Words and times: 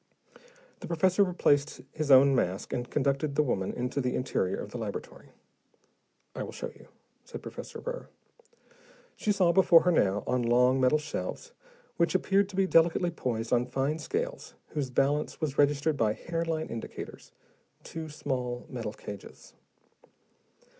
The 0.79 0.87
professor 0.87 1.23
replaced 1.23 1.81
his 1.91 2.09
own 2.09 2.33
mask 2.33 2.73
and 2.73 2.89
conducted 2.89 3.35
the 3.35 3.43
woman 3.43 3.71
into 3.71 4.01
the 4.01 4.15
interior 4.15 4.55
of 4.57 4.71
the 4.71 4.79
laboratory. 4.79 5.29
"I 6.33 6.41
will 6.41 6.51
show 6.51 6.71
you," 6.73 6.87
said 7.23 7.43
Professor 7.43 7.79
Burr. 7.81 8.09
She 9.15 9.31
saw 9.31 9.51
before 9.51 9.81
her 9.83 9.91
now, 9.91 10.23
on 10.25 10.41
long 10.41 10.81
metal 10.81 10.97
shelves 10.97 11.51
which 11.97 12.15
appeared 12.15 12.49
to 12.49 12.55
be 12.55 12.65
delicately 12.65 13.11
poised 13.11 13.53
on 13.53 13.67
fine 13.67 13.99
scales 13.99 14.55
whose 14.69 14.89
balance 14.89 15.39
was 15.39 15.59
registered 15.59 15.97
by 15.97 16.13
hair 16.13 16.43
line 16.45 16.69
indicators, 16.69 17.31
two 17.83 18.09
small 18.09 18.65
metal 18.69 18.93
cages. 18.93 19.53